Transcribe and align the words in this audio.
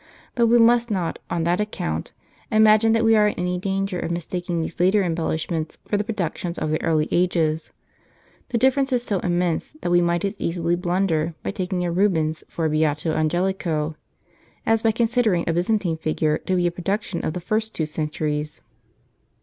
But 0.33 0.47
we 0.47 0.57
must 0.57 0.89
not, 0.89 1.19
on 1.29 1.43
that 1.43 1.61
account, 1.61 2.11
imagine 2.49 2.91
that 2.93 3.03
we 3.05 3.15
are 3.15 3.27
in 3.27 3.35
any 3.37 3.59
danger 3.59 3.99
of 3.99 4.09
mistak 4.09 4.49
ing 4.49 4.59
these 4.63 4.79
later 4.79 5.03
embellishments 5.03 5.77
for 5.87 5.95
the 5.95 6.03
productions 6.03 6.57
of 6.57 6.71
the 6.71 6.81
early 6.81 7.07
ages. 7.11 7.71
The 8.49 8.57
difference 8.57 8.91
is 8.91 9.03
so 9.03 9.19
immense 9.19 9.73
that 9.83 9.91
we 9.91 10.01
might 10.01 10.25
as 10.25 10.33
easily 10.39 10.75
blunder 10.75 11.35
by 11.43 11.51
taking 11.51 11.85
a 11.85 11.91
Rubens 11.91 12.43
for 12.49 12.65
a 12.65 12.69
Beato 12.71 13.13
Angelico, 13.13 13.95
as 14.65 14.81
by 14.81 14.91
con 14.91 15.05
sidering 15.05 15.47
a 15.47 15.53
Byzantine 15.53 15.97
figure 15.97 16.39
to 16.39 16.55
be 16.55 16.65
a 16.65 16.71
production 16.71 17.23
of 17.23 17.33
the 17.33 17.39
two 17.39 17.45
first 17.45 17.77
centuries. 17.85 18.61